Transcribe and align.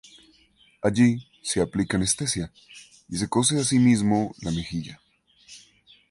Allí 0.81 1.27
se 1.43 1.61
aplica 1.61 1.95
anestesia 1.95 2.51
y 3.07 3.17
se 3.19 3.29
cose 3.29 3.59
a 3.59 3.63
sí 3.63 3.77
mismo 3.77 4.33
la 4.39 4.49
mejilla. 4.49 4.99